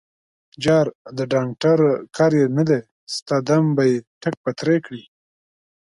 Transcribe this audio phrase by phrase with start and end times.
[0.63, 0.85] _جار،
[1.17, 1.79] د ډانګټر
[2.17, 2.81] کار يې نه دی،
[3.15, 5.03] ستا دم به يې ټک پتری کړي.